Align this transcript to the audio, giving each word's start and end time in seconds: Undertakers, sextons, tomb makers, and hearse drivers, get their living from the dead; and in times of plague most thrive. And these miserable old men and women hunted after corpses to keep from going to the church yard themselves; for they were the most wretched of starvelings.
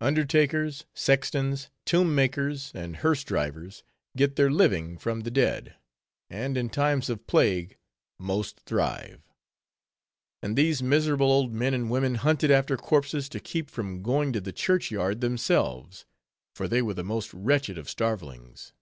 Undertakers, 0.00 0.84
sextons, 0.94 1.70
tomb 1.84 2.12
makers, 2.12 2.72
and 2.74 2.96
hearse 2.96 3.22
drivers, 3.22 3.84
get 4.16 4.34
their 4.34 4.50
living 4.50 4.98
from 4.98 5.20
the 5.20 5.30
dead; 5.30 5.76
and 6.28 6.56
in 6.56 6.68
times 6.68 7.08
of 7.08 7.24
plague 7.28 7.76
most 8.18 8.58
thrive. 8.58 9.22
And 10.42 10.56
these 10.56 10.82
miserable 10.82 11.30
old 11.30 11.52
men 11.54 11.72
and 11.72 11.88
women 11.88 12.16
hunted 12.16 12.50
after 12.50 12.76
corpses 12.76 13.28
to 13.28 13.38
keep 13.38 13.70
from 13.70 14.02
going 14.02 14.32
to 14.32 14.40
the 14.40 14.52
church 14.52 14.90
yard 14.90 15.20
themselves; 15.20 16.04
for 16.56 16.66
they 16.66 16.82
were 16.82 16.94
the 16.94 17.04
most 17.04 17.32
wretched 17.32 17.78
of 17.78 17.88
starvelings. 17.88 18.72